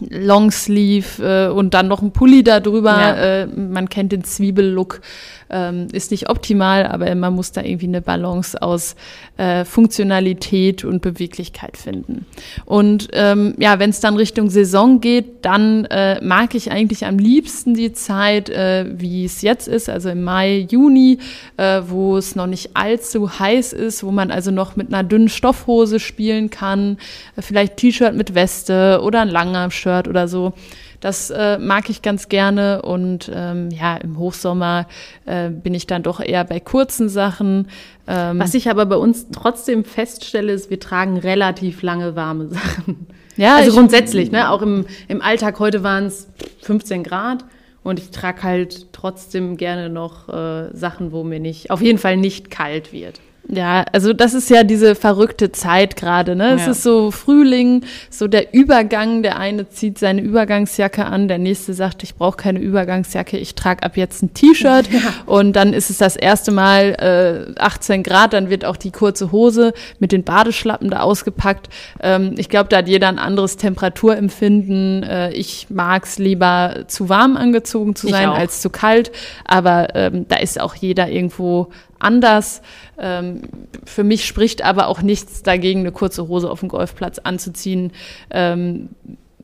Longsleeve 0.00 1.48
äh, 1.48 1.50
und 1.50 1.74
dann 1.74 1.88
noch 1.88 2.02
ein 2.02 2.12
Pulli 2.12 2.44
darüber. 2.44 2.90
Ja. 2.90 3.14
Äh, 3.14 3.46
man 3.46 3.88
kennt 3.88 4.12
den 4.12 4.24
Zwiebellook 4.24 5.00
ähm, 5.50 5.88
ist 5.92 6.10
nicht 6.10 6.28
optimal, 6.28 6.86
aber 6.86 7.14
man 7.14 7.34
muss 7.34 7.52
da 7.52 7.62
irgendwie 7.62 7.86
eine 7.86 8.00
Balance 8.00 8.60
aus 8.60 8.96
äh, 9.36 9.64
Funktionalität 9.64 10.84
und 10.84 11.02
Beweglichkeit 11.02 11.76
finden. 11.76 12.26
Und 12.64 13.08
ähm, 13.12 13.54
ja, 13.58 13.78
wenn 13.78 13.90
es 13.90 14.00
dann 14.00 14.16
Richtung 14.16 14.50
Saison 14.50 15.00
geht, 15.00 15.44
dann 15.44 15.84
äh, 15.86 16.20
mag 16.24 16.54
ich 16.54 16.70
eigentlich 16.70 17.06
am 17.06 17.18
liebsten 17.18 17.74
die 17.74 17.92
Zeit, 17.92 18.48
äh, 18.48 18.86
wie 18.96 19.24
es 19.24 19.42
jetzt 19.42 19.68
ist, 19.68 19.88
also 19.88 20.08
im 20.10 20.24
Mai, 20.24 20.66
Juni, 20.70 21.18
äh, 21.56 21.82
wo 21.86 22.16
es 22.16 22.34
noch 22.34 22.46
nicht 22.46 22.70
allzu 22.74 23.38
heiß 23.38 23.72
ist, 23.72 24.02
wo 24.02 24.10
man 24.10 24.30
also 24.30 24.50
noch 24.50 24.76
mit 24.76 24.92
einer 24.92 25.04
dünnen 25.04 25.28
Stoffhose 25.28 26.00
spielen 26.00 26.50
kann, 26.50 26.98
äh, 27.36 27.42
vielleicht 27.42 27.76
T-Shirt 27.76 28.14
mit 28.14 28.34
Weste 28.34 29.00
oder 29.02 29.20
ein 29.20 29.28
langer 29.28 29.70
Shirt 29.70 30.08
oder 30.08 30.28
so. 30.28 30.54
Das 31.00 31.30
äh, 31.30 31.58
mag 31.58 31.90
ich 31.90 32.02
ganz 32.02 32.28
gerne 32.28 32.82
und 32.82 33.30
ähm, 33.34 33.70
ja, 33.70 33.96
im 33.96 34.18
Hochsommer 34.18 34.86
äh, 35.26 35.50
bin 35.50 35.74
ich 35.74 35.86
dann 35.86 36.02
doch 36.02 36.20
eher 36.20 36.44
bei 36.44 36.60
kurzen 36.60 37.08
Sachen. 37.08 37.68
Ähm, 38.06 38.38
Was 38.38 38.54
ich 38.54 38.70
aber 38.70 38.86
bei 38.86 38.96
uns 38.96 39.26
trotzdem 39.30 39.84
feststelle, 39.84 40.52
ist, 40.52 40.70
wir 40.70 40.80
tragen 40.80 41.18
relativ 41.18 41.82
lange 41.82 42.16
warme 42.16 42.48
Sachen. 42.48 43.06
Ja, 43.36 43.56
also 43.56 43.72
grundsätzlich, 43.72 44.30
ne? 44.30 44.50
Auch 44.50 44.62
im, 44.62 44.86
im 45.08 45.20
Alltag 45.20 45.58
heute 45.58 45.82
waren 45.82 46.06
es 46.06 46.28
15 46.62 47.02
Grad. 47.02 47.44
Und 47.82 48.00
ich 48.00 48.10
trage 48.10 48.42
halt 48.42 48.92
trotzdem 48.92 49.56
gerne 49.56 49.88
noch 49.88 50.28
äh, 50.28 50.74
Sachen, 50.74 51.12
wo 51.12 51.22
mir 51.22 51.38
nicht, 51.38 51.70
auf 51.70 51.80
jeden 51.80 51.98
Fall 51.98 52.16
nicht 52.16 52.50
kalt 52.50 52.92
wird. 52.92 53.20
Ja, 53.48 53.84
also 53.92 54.12
das 54.12 54.34
ist 54.34 54.50
ja 54.50 54.64
diese 54.64 54.96
verrückte 54.96 55.52
Zeit 55.52 55.94
gerade, 55.94 56.34
ne? 56.34 56.54
Es 56.54 56.64
ja. 56.64 56.72
ist 56.72 56.82
so 56.82 57.12
Frühling, 57.12 57.84
so 58.10 58.26
der 58.26 58.52
Übergang, 58.52 59.22
der 59.22 59.38
eine 59.38 59.68
zieht 59.68 59.98
seine 59.98 60.20
Übergangsjacke 60.20 61.04
an, 61.04 61.28
der 61.28 61.38
nächste 61.38 61.72
sagt, 61.72 62.02
ich 62.02 62.16
brauche 62.16 62.36
keine 62.36 62.58
Übergangsjacke, 62.58 63.36
ich 63.38 63.54
trage 63.54 63.84
ab 63.84 63.96
jetzt 63.96 64.22
ein 64.22 64.34
T-Shirt 64.34 64.88
ja. 64.92 65.00
und 65.26 65.54
dann 65.54 65.74
ist 65.74 65.90
es 65.90 65.98
das 65.98 66.16
erste 66.16 66.50
Mal 66.50 67.54
äh, 67.56 67.60
18 67.60 68.02
Grad, 68.02 68.32
dann 68.32 68.50
wird 68.50 68.64
auch 68.64 68.76
die 68.76 68.90
kurze 68.90 69.30
Hose 69.30 69.74
mit 70.00 70.10
den 70.10 70.24
Badeschlappen 70.24 70.90
da 70.90 71.00
ausgepackt. 71.00 71.68
Ähm, 72.00 72.34
ich 72.38 72.48
glaube, 72.48 72.68
da 72.68 72.78
hat 72.78 72.88
jeder 72.88 73.08
ein 73.08 73.20
anderes 73.20 73.56
Temperaturempfinden. 73.58 75.04
Äh, 75.04 75.32
ich 75.34 75.68
mag's 75.70 76.18
lieber 76.18 76.84
zu 76.88 77.08
warm 77.08 77.36
angezogen 77.36 77.94
zu 77.94 78.08
sein 78.08 78.28
als 78.28 78.60
zu 78.60 78.70
kalt, 78.70 79.12
aber 79.44 79.94
ähm, 79.94 80.26
da 80.26 80.36
ist 80.36 80.60
auch 80.60 80.74
jeder 80.74 81.08
irgendwo 81.08 81.68
anders. 82.06 82.62
Ähm, 82.98 83.42
für 83.84 84.04
mich 84.04 84.24
spricht 84.24 84.62
aber 84.62 84.86
auch 84.86 85.02
nichts 85.02 85.42
dagegen, 85.42 85.80
eine 85.80 85.92
kurze 85.92 86.28
Hose 86.28 86.50
auf 86.50 86.60
dem 86.60 86.68
Golfplatz 86.68 87.18
anzuziehen. 87.18 87.92
Ähm, 88.30 88.90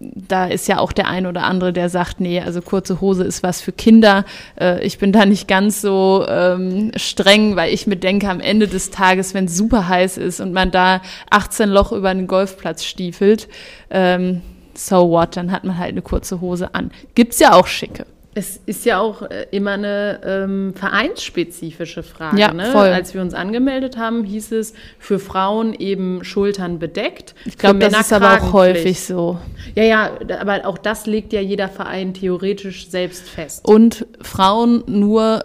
da 0.00 0.46
ist 0.46 0.68
ja 0.68 0.78
auch 0.78 0.92
der 0.92 1.08
ein 1.08 1.26
oder 1.26 1.44
andere, 1.44 1.72
der 1.72 1.88
sagt, 1.88 2.20
nee, 2.20 2.40
also 2.40 2.60
kurze 2.60 3.00
Hose 3.00 3.24
ist 3.24 3.42
was 3.42 3.60
für 3.60 3.72
Kinder. 3.72 4.24
Äh, 4.60 4.84
ich 4.84 4.98
bin 4.98 5.12
da 5.12 5.26
nicht 5.26 5.48
ganz 5.48 5.80
so 5.80 6.24
ähm, 6.28 6.92
streng, 6.96 7.56
weil 7.56 7.72
ich 7.72 7.86
mir 7.86 7.96
denke, 7.96 8.28
am 8.28 8.40
Ende 8.40 8.66
des 8.68 8.90
Tages, 8.90 9.34
wenn 9.34 9.44
es 9.46 9.56
super 9.56 9.88
heiß 9.88 10.18
ist 10.18 10.40
und 10.40 10.52
man 10.52 10.70
da 10.70 11.02
18 11.30 11.68
Loch 11.68 11.92
über 11.92 12.12
den 12.14 12.26
Golfplatz 12.26 12.84
stiefelt, 12.84 13.48
ähm, 13.90 14.42
so 14.74 15.10
what, 15.10 15.36
dann 15.36 15.52
hat 15.52 15.64
man 15.64 15.78
halt 15.78 15.90
eine 15.90 16.02
kurze 16.02 16.40
Hose 16.40 16.74
an. 16.74 16.90
Gibt's 17.14 17.38
ja 17.38 17.52
auch 17.52 17.66
schicke. 17.66 18.06
Es 18.34 18.60
ist 18.64 18.86
ja 18.86 18.98
auch 18.98 19.22
äh, 19.22 19.46
immer 19.50 19.72
eine 19.72 20.20
ähm, 20.24 20.72
vereinsspezifische 20.74 22.02
Frage. 22.02 22.40
Ja, 22.40 22.52
ne? 22.52 22.66
voll. 22.66 22.88
Als 22.88 23.12
wir 23.12 23.20
uns 23.20 23.34
angemeldet 23.34 23.98
haben, 23.98 24.24
hieß 24.24 24.52
es 24.52 24.72
für 24.98 25.18
Frauen 25.18 25.74
eben 25.74 26.24
Schultern 26.24 26.78
bedeckt. 26.78 27.34
Ich 27.44 27.58
glaube, 27.58 27.78
das 27.80 27.92
ist 28.00 28.12
aber 28.12 28.40
auch 28.40 28.52
häufig 28.54 29.00
so. 29.00 29.38
Ja, 29.74 29.82
ja, 29.82 30.10
aber 30.40 30.66
auch 30.66 30.78
das 30.78 31.06
legt 31.06 31.34
ja 31.34 31.42
jeder 31.42 31.68
Verein 31.68 32.14
theoretisch 32.14 32.88
selbst 32.88 33.28
fest. 33.28 33.66
Und 33.66 34.06
Frauen 34.22 34.82
nur 34.86 35.44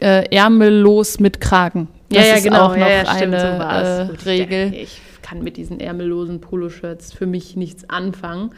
äh, 0.00 0.28
ärmellos 0.34 1.20
mit 1.20 1.40
Kragen. 1.40 1.88
Das 2.08 2.26
ja, 2.26 2.36
ja, 2.36 2.40
genau. 2.42 2.64
Auch 2.64 2.68
noch 2.70 2.76
ja, 2.76 2.88
ja, 2.88 3.08
eine 3.08 3.36
äh, 3.36 4.28
Regel. 4.28 4.74
Ich 4.74 5.00
kann 5.22 5.42
mit 5.42 5.56
diesen 5.56 5.80
ärmellosen 5.80 6.40
Poloshirts 6.40 7.12
für 7.12 7.26
mich 7.26 7.56
nichts 7.56 7.88
anfangen. 7.90 8.50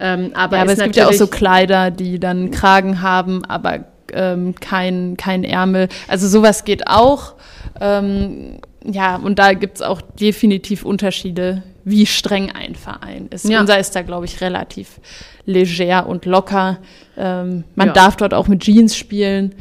Ähm, 0.00 0.30
aber, 0.34 0.56
ja, 0.56 0.62
aber 0.62 0.72
es 0.72 0.78
gibt 0.78 0.96
ja 0.96 1.08
auch 1.08 1.12
so 1.12 1.26
Kleider, 1.26 1.90
die 1.90 2.20
dann 2.20 2.50
Kragen 2.50 3.02
haben, 3.02 3.44
aber 3.44 3.84
ähm, 4.12 4.54
kein, 4.60 5.16
kein 5.16 5.44
Ärmel. 5.44 5.88
Also 6.06 6.28
sowas 6.28 6.64
geht 6.64 6.86
auch. 6.86 7.34
Ähm, 7.80 8.58
ja, 8.84 9.16
und 9.16 9.38
da 9.38 9.54
gibt's 9.54 9.82
auch 9.82 10.00
definitiv 10.00 10.84
Unterschiede, 10.84 11.62
wie 11.84 12.06
streng 12.06 12.50
ein 12.52 12.74
Verein 12.74 13.28
ist. 13.30 13.48
Ja. 13.48 13.60
Unser 13.60 13.78
ist 13.78 13.94
da, 13.96 14.02
glaube 14.02 14.26
ich, 14.26 14.40
relativ 14.40 15.00
leger 15.46 16.06
und 16.06 16.26
locker. 16.26 16.78
Ähm, 17.16 17.64
man 17.74 17.88
ja. 17.88 17.92
darf 17.92 18.16
dort 18.16 18.34
auch 18.34 18.48
mit 18.48 18.62
Jeans 18.62 18.96
spielen. 18.96 19.54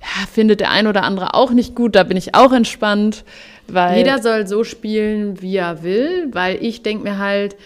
Ja, 0.00 0.26
findet 0.32 0.60
der 0.60 0.70
ein 0.70 0.86
oder 0.86 1.02
andere 1.02 1.34
auch 1.34 1.50
nicht 1.50 1.74
gut, 1.74 1.96
da 1.96 2.04
bin 2.04 2.16
ich 2.16 2.34
auch 2.34 2.52
entspannt. 2.52 3.24
Weil 3.68 3.98
Jeder 3.98 4.22
soll 4.22 4.46
so 4.46 4.62
spielen, 4.62 5.42
wie 5.42 5.56
er 5.56 5.82
will, 5.82 6.28
weil 6.32 6.62
ich 6.62 6.82
denke 6.82 7.02
mir 7.02 7.18
halt, 7.18 7.56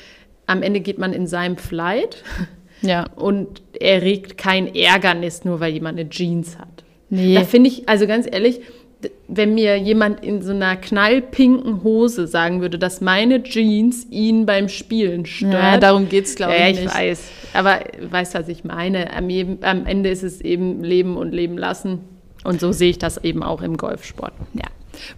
am 0.50 0.62
Ende 0.62 0.80
geht 0.80 0.98
man 0.98 1.12
in 1.12 1.26
seinem 1.26 1.56
Flight. 1.56 2.22
Ja. 2.82 3.04
Und 3.14 3.60
er 3.78 4.00
regt 4.00 4.38
kein 4.38 4.74
Ärgernis, 4.74 5.44
nur 5.44 5.60
weil 5.60 5.70
jemand 5.74 6.00
eine 6.00 6.08
Jeans 6.08 6.58
hat. 6.58 6.82
Nee. 7.10 7.34
Da 7.34 7.44
finde 7.44 7.68
ich, 7.68 7.86
also 7.90 8.06
ganz 8.06 8.26
ehrlich, 8.26 8.62
wenn 9.28 9.54
mir 9.54 9.76
jemand 9.76 10.24
in 10.24 10.40
so 10.40 10.52
einer 10.52 10.76
knallpinken 10.76 11.82
Hose 11.82 12.26
sagen 12.26 12.62
würde, 12.62 12.78
dass 12.78 13.02
meine 13.02 13.42
Jeans 13.42 14.06
ihn 14.10 14.46
beim 14.46 14.70
Spielen 14.70 15.26
stört. 15.26 15.52
Ja, 15.52 15.76
darum 15.76 16.08
geht 16.08 16.24
es, 16.24 16.36
glaube 16.36 16.54
ja, 16.54 16.68
ich, 16.68 16.80
nicht. 16.80 16.86
ich 16.86 16.94
weiß. 16.94 17.30
Aber 17.52 17.80
weißt 18.00 18.34
du, 18.34 18.38
was 18.38 18.48
ich 18.48 18.64
meine? 18.64 19.12
Am, 19.12 19.28
am, 19.60 19.84
Ende 19.84 20.08
ist 20.08 20.22
es 20.22 20.40
eben 20.40 20.82
Leben 20.82 21.18
und 21.18 21.32
Leben 21.32 21.58
lassen. 21.58 21.98
Und 22.44 22.60
so 22.60 22.72
sehe 22.72 22.88
ich 22.88 22.98
das 22.98 23.22
eben 23.22 23.42
auch 23.42 23.60
im 23.60 23.76
Golfsport. 23.76 24.32
Ja. 24.54 24.68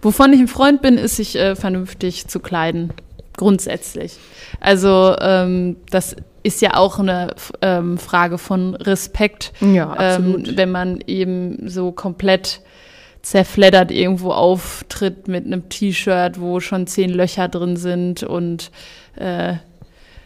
Wovon 0.01 0.33
ich 0.33 0.39
ein 0.39 0.49
Freund 0.49 0.81
bin, 0.81 0.97
ist, 0.97 1.15
sich 1.15 1.37
äh, 1.37 1.55
vernünftig 1.55 2.27
zu 2.27 2.41
kleiden 2.41 2.91
grundsätzlich. 3.37 4.17
Also 4.59 5.15
ähm, 5.19 5.77
das 5.89 6.15
ist 6.43 6.61
ja 6.61 6.75
auch 6.75 6.99
eine 6.99 7.33
ähm, 7.61 7.97
Frage 7.97 8.37
von 8.37 8.75
Respekt, 8.75 9.53
ja, 9.61 9.89
absolut. 9.89 10.49
Ähm, 10.49 10.57
wenn 10.57 10.71
man 10.71 10.99
eben 11.07 11.69
so 11.69 11.91
komplett 11.91 12.61
zerfleddert 13.21 13.89
irgendwo 13.89 14.31
auftritt 14.31 15.29
mit 15.29 15.45
einem 15.45 15.69
T-Shirt, 15.69 16.39
wo 16.39 16.59
schon 16.59 16.87
zehn 16.87 17.09
Löcher 17.09 17.47
drin 17.47 17.77
sind 17.77 18.23
und 18.23 18.69
äh, 19.15 19.53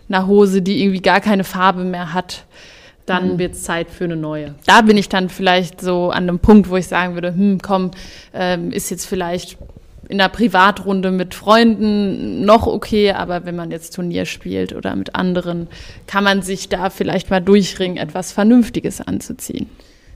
einer 0.09 0.27
Hose, 0.27 0.61
die 0.61 0.81
irgendwie 0.81 1.01
gar 1.01 1.21
keine 1.21 1.43
Farbe 1.43 1.83
mehr 1.83 2.13
hat. 2.13 2.45
Dann 3.05 3.33
mhm. 3.33 3.39
wird 3.39 3.53
es 3.53 3.63
Zeit 3.63 3.89
für 3.89 4.03
eine 4.03 4.17
neue. 4.17 4.55
Da 4.65 4.81
bin 4.81 4.97
ich 4.97 5.07
dann 5.07 5.29
vielleicht 5.29 5.79
so 5.79 6.09
an 6.09 6.23
einem 6.23 6.39
Punkt, 6.39 6.69
wo 6.69 6.75
ich 6.75 6.87
sagen 6.87 7.13
würde, 7.13 7.33
hm, 7.33 7.59
komm, 7.61 7.91
ähm, 8.33 8.71
ist 8.71 8.89
jetzt 8.89 9.05
vielleicht 9.05 9.57
in 10.09 10.17
der 10.17 10.29
Privatrunde 10.29 11.11
mit 11.11 11.33
Freunden 11.35 12.45
noch 12.45 12.67
okay, 12.67 13.11
aber 13.11 13.45
wenn 13.45 13.55
man 13.55 13.71
jetzt 13.71 13.95
Turnier 13.95 14.25
spielt 14.25 14.73
oder 14.73 14.95
mit 14.95 15.15
anderen, 15.15 15.67
kann 16.05 16.23
man 16.23 16.41
sich 16.41 16.69
da 16.69 16.89
vielleicht 16.89 17.29
mal 17.29 17.41
durchringen, 17.41 17.97
etwas 17.97 18.31
Vernünftiges 18.31 19.01
anzuziehen. 19.01 19.69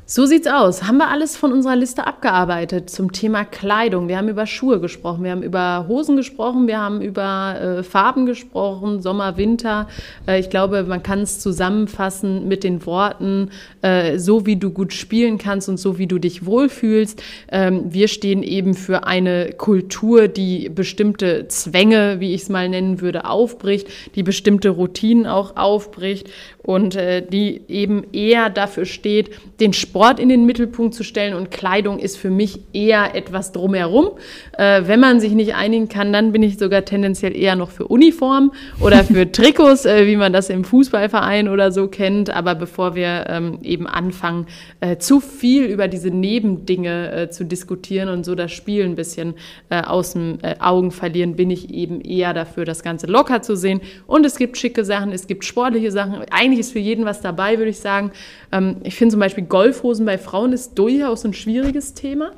So 0.06 0.26
sieht's 0.26 0.48
aus. 0.48 0.84
Haben 0.84 0.98
wir 0.98 1.10
alles 1.10 1.38
von 1.38 1.54
unserer 1.54 1.78
Liste 1.78 2.06
abgearbeitet 2.06 2.90
zum 2.90 3.14
Thema 3.14 3.46
Kleidung. 3.46 4.10
Wir 4.10 4.18
haben 4.18 4.28
über 4.28 4.46
Schuhe 4.46 4.82
gesprochen, 4.82 5.24
wir 5.24 5.32
haben 5.32 5.44
über 5.44 5.86
Hosen 5.88 6.18
gesprochen, 6.18 6.68
wir 6.68 6.80
haben 6.80 7.02
über 7.02 7.78
äh, 7.80 7.84
Farben 7.84 8.26
gesprochen, 8.26 9.02
Sommer, 9.02 9.38
Winter. 9.38 9.88
Äh, 10.28 10.42
ich 10.42 10.50
glaube, 10.50 10.84
man 10.84 11.02
kann 11.02 11.20
es 11.20 11.40
zusammenfassen 11.40 12.50
mit 12.50 12.66
den 12.66 12.86
Worten, 12.86 13.52
äh, 13.84 14.18
so 14.18 14.46
wie 14.46 14.58
du 14.58 14.72
gut 14.72 14.92
spielen 14.92 15.38
kannst 15.38 15.70
und 15.70 15.78
so 15.78 15.98
wie 15.98 16.08
du 16.08 16.20
dich 16.20 16.46
wohlfühlst. 16.46 17.24
Ähm, 17.50 17.94
wir 17.94 18.10
stehen 18.10 18.44
eben 18.44 18.74
für 18.74 19.06
eine 19.06 19.54
Kultur, 19.54 20.28
die 20.28 20.68
bestimmte 20.68 21.48
Zwänge, 21.48 22.20
wie 22.20 22.34
ich 22.34 22.42
es 22.42 22.50
mal 22.50 22.68
nennen 22.68 23.00
würde, 23.00 23.24
aufbricht, 23.24 23.88
die 24.16 24.24
bestimmte 24.24 24.72
Routinen 24.72 25.26
auch 25.26 25.56
aufbricht 25.56 26.28
und 26.64 26.96
äh, 26.96 27.26
die 27.26 27.62
eben 27.68 28.06
eher 28.14 28.50
dafür 28.50 28.86
steht, 28.86 29.32
den 29.60 29.74
Sport 29.74 30.20
in 30.20 30.30
den 30.30 30.46
Mittelpunkt 30.46 30.94
zu 30.94 31.04
stellen 31.04 31.34
und 31.34 31.52
Kleidung 31.52 32.00
ist 32.00 32.18
für 32.18 32.30
mich 32.30 32.60
eher 32.74 33.16
etwas 33.16 33.52
drumherum. 33.52 34.12
Äh, 34.58 34.84
wenn 34.86 35.00
man 35.00 35.20
sich 35.20 35.34
nicht 35.34 35.56
einigen 35.56 35.90
kann, 35.90 36.14
dann 36.14 36.32
bin 36.32 36.44
ich 36.44 36.58
sogar 36.58 36.86
tendenziell 36.86 37.36
eher 37.36 37.56
noch 37.56 37.72
für 37.72 37.88
Uniform 37.88 38.52
oder 38.80 39.04
für 39.04 39.32
Trikots, 39.32 39.86
äh, 39.86 40.06
wie 40.08 40.16
man 40.16 40.34
das 40.34 40.50
im 40.50 40.64
Fußballverein 40.64 41.50
oder 41.50 41.72
so 41.72 41.88
kennt. 41.88 42.30
Aber 42.30 42.56
bevor 42.56 42.96
wir 42.96 43.26
ähm, 43.30 43.60
eben 43.64 43.88
anfangen, 43.88 44.46
äh, 44.82 44.98
zu 44.98 45.20
viel 45.20 45.66
über 45.66 45.88
diese 45.88 46.10
Nebendinge 46.10 47.12
äh, 47.12 47.30
zu 47.30 47.46
diskutieren 47.46 48.10
und 48.10 48.26
so 48.26 48.36
das 48.36 48.52
Spiel 48.52 48.84
ein 48.84 48.96
bisschen 48.96 49.34
äh, 49.70 49.82
aus 49.82 50.14
den 50.14 50.40
Augen 50.60 50.92
verlieren, 50.92 51.36
bin 51.36 51.50
ich 51.50 51.74
eben 51.74 52.02
eher 52.02 52.34
dafür, 52.34 52.66
das 52.66 52.84
Ganze 52.84 53.08
locker 53.08 53.42
zu 53.42 53.56
sehen. 53.56 53.82
Und 54.08 54.26
es 54.26 54.38
gibt 54.38 54.58
schicke 54.58 54.86
Sachen, 54.86 55.12
es 55.12 55.28
gibt 55.28 55.46
sportliche 55.46 55.92
Sachen. 55.92 56.24
Eigentlich 56.32 56.51
eigentlich 56.52 56.60
ist 56.60 56.74
für 56.74 56.80
jeden 56.80 57.06
was 57.06 57.22
dabei, 57.22 57.58
würde 57.58 57.72
ich 57.72 57.80
sagen. 57.80 58.12
Ähm, 58.52 58.78
ich 58.84 58.96
finde 58.96 59.14
zum 59.14 59.20
Beispiel 59.20 59.46
Golfhosen 59.46 60.06
bei 60.06 60.18
Frauen 60.18 60.52
ist 60.52 60.78
durchaus 60.78 61.24
ein 61.24 61.34
schwieriges 61.34 61.94
Thema. 61.94 62.32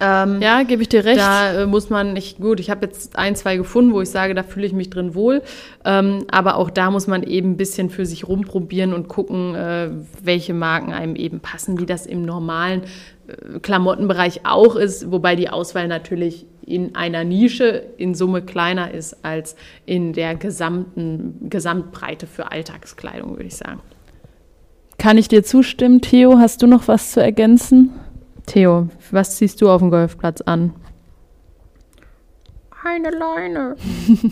Ähm, 0.00 0.42
ja, 0.42 0.64
gebe 0.64 0.82
ich 0.82 0.88
dir 0.88 1.04
recht. 1.04 1.20
Da 1.20 1.62
äh, 1.62 1.66
muss 1.66 1.88
man 1.88 2.12
nicht, 2.12 2.40
gut, 2.40 2.58
ich 2.58 2.70
habe 2.70 2.86
jetzt 2.86 3.16
ein, 3.16 3.36
zwei 3.36 3.56
gefunden, 3.56 3.92
wo 3.92 4.00
ich 4.00 4.10
sage, 4.10 4.34
da 4.34 4.42
fühle 4.42 4.66
ich 4.66 4.72
mich 4.72 4.90
drin 4.90 5.14
wohl. 5.14 5.42
Ähm, 5.84 6.24
aber 6.28 6.56
auch 6.56 6.70
da 6.70 6.90
muss 6.90 7.06
man 7.06 7.22
eben 7.22 7.52
ein 7.52 7.56
bisschen 7.56 7.88
für 7.88 8.04
sich 8.04 8.26
rumprobieren 8.26 8.94
und 8.94 9.06
gucken, 9.06 9.54
äh, 9.54 9.90
welche 10.20 10.54
Marken 10.54 10.92
einem 10.92 11.14
eben 11.14 11.38
passen, 11.38 11.78
wie 11.78 11.86
das 11.86 12.06
im 12.06 12.24
normalen 12.24 12.82
äh, 13.28 13.60
Klamottenbereich 13.60 14.40
auch 14.44 14.74
ist, 14.74 15.12
wobei 15.12 15.36
die 15.36 15.50
Auswahl 15.50 15.86
natürlich 15.86 16.46
in 16.72 16.94
einer 16.94 17.22
Nische 17.22 17.84
in 17.98 18.14
Summe 18.14 18.42
kleiner 18.42 18.92
ist 18.92 19.24
als 19.24 19.56
in 19.84 20.14
der 20.14 20.34
gesamten 20.34 21.50
Gesamtbreite 21.50 22.26
für 22.26 22.50
Alltagskleidung, 22.50 23.32
würde 23.32 23.44
ich 23.44 23.56
sagen. 23.56 23.80
Kann 24.98 25.18
ich 25.18 25.28
dir 25.28 25.44
zustimmen, 25.44 26.00
Theo? 26.00 26.38
Hast 26.38 26.62
du 26.62 26.66
noch 26.66 26.88
was 26.88 27.12
zu 27.12 27.20
ergänzen? 27.22 27.90
Theo, 28.46 28.88
was 29.10 29.36
ziehst 29.36 29.60
du 29.60 29.68
auf 29.68 29.80
dem 29.82 29.90
Golfplatz 29.90 30.40
an? 30.40 30.72
Eine 32.84 33.10
Leine. 33.10 33.76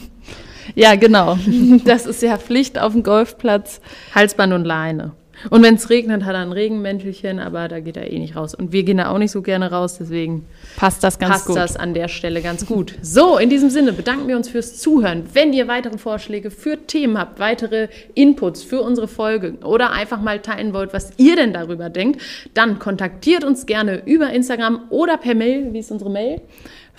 ja, 0.75 0.95
genau. 0.95 1.37
Das 1.85 2.07
ist 2.07 2.23
ja 2.23 2.39
Pflicht 2.39 2.79
auf 2.79 2.93
dem 2.93 3.03
Golfplatz. 3.03 3.81
Halsband 4.15 4.53
und 4.53 4.65
Leine. 4.65 5.13
Und 5.49 5.63
wenn 5.63 5.77
es 5.77 5.89
regnet, 5.89 6.25
hat 6.25 6.35
er 6.35 6.41
ein 6.41 6.53
Regenmäntelchen, 6.53 7.39
aber 7.39 7.69
da 7.69 7.81
geht 7.81 7.97
er 7.97 8.13
eh 8.13 8.19
nicht 8.19 8.37
raus. 8.37 8.55
Und 8.55 8.73
wir 8.73 8.83
gehen 8.83 8.99
da 8.99 9.11
auch 9.11 9.19
nicht 9.19 9.31
so 9.31 9.41
gerne 9.41 9.71
raus, 9.71 9.97
deswegen 9.99 10.47
passt 10.77 11.03
das 11.03 11.19
ganz 11.19 11.33
passt 11.33 11.47
gut. 11.47 11.57
das 11.57 11.77
an 11.77 11.95
der 11.95 12.09
Stelle 12.09 12.43
ganz 12.43 12.67
gut. 12.67 12.95
So, 13.01 13.39
in 13.39 13.49
diesem 13.49 13.71
Sinne 13.71 13.93
bedanken 13.93 14.29
wir 14.29 14.37
uns 14.37 14.49
fürs 14.49 14.79
Zuhören. 14.79 15.25
Wenn 15.33 15.53
ihr 15.53 15.69
weitere 15.69 15.97
Vorschläge 15.97 16.51
für 16.51 16.87
Themen 16.87 17.17
habt, 17.19 17.39
weitere 17.39 17.89
Inputs 18.15 18.63
für 18.63 18.83
unsere 18.83 19.09
Folge 19.09 19.55
oder 19.65 19.93
einfach 19.93 20.21
mal 20.21 20.41
teilen 20.41 20.75
wollt, 20.75 20.93
was 20.93 21.13
ihr 21.17 21.37
denn 21.37 21.53
darüber 21.53 21.89
denkt, 21.89 22.21
dann 22.55 22.79
kontaktiert 22.79 23.45
uns 23.45 23.65
gerne 23.65 24.03
über 24.05 24.31
Instagram 24.31 24.83
oder 24.91 25.17
per 25.17 25.35
Mail. 25.35 25.73
Wie 25.73 25.79
ist 25.79 25.91
unsere 25.91 26.11
Mail? 26.11 26.41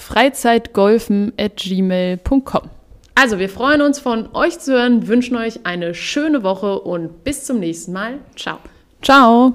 freizeitgolfen 0.01 1.33
at 1.37 1.57
gmail.com. 1.57 2.80
Also, 3.15 3.39
wir 3.39 3.49
freuen 3.49 3.81
uns 3.81 3.99
von 3.99 4.29
euch 4.33 4.59
zu 4.59 4.73
hören, 4.73 5.07
wünschen 5.07 5.35
euch 5.35 5.65
eine 5.65 5.93
schöne 5.93 6.43
Woche 6.43 6.79
und 6.79 7.23
bis 7.23 7.45
zum 7.45 7.59
nächsten 7.59 7.93
Mal. 7.93 8.19
Ciao. 8.35 8.57
Ciao. 9.01 9.53